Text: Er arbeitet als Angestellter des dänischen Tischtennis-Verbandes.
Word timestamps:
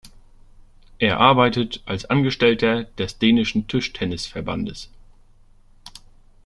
Er 0.97 1.19
arbeitet 1.19 1.83
als 1.85 2.05
Angestellter 2.05 2.85
des 2.85 3.19
dänischen 3.19 3.67
Tischtennis-Verbandes. 3.67 4.89